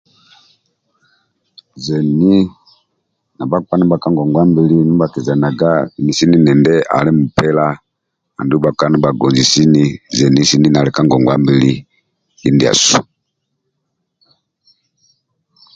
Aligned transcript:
Zeni 1.85 2.35
ndia 3.33 3.45
bhakpa 3.51 3.73
ndibha 3.77 4.03
kagogwabili 4.03 4.75
ndiasu 4.81 4.87
ndia 4.93 4.99
bhakizenaga 4.99 5.69
ali 6.97 7.11
mupila 7.17 7.65
sini 9.51 9.85
sini 10.49 10.67
ndibha 10.69 10.95
ka 10.95 11.01
ngongwa 11.05 11.35
mbili 11.41 11.71
kindiasu 12.39 12.99